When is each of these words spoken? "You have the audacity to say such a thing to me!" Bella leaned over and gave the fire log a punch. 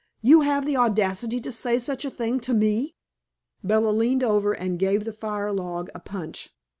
"You 0.23 0.41
have 0.41 0.65
the 0.65 0.77
audacity 0.77 1.39
to 1.41 1.51
say 1.51 1.77
such 1.77 2.05
a 2.05 2.09
thing 2.09 2.39
to 2.39 2.55
me!" 2.55 2.95
Bella 3.63 3.91
leaned 3.91 4.23
over 4.23 4.51
and 4.51 4.79
gave 4.79 5.03
the 5.05 5.13
fire 5.13 5.51
log 5.53 5.91
a 5.93 5.99
punch. 5.99 6.49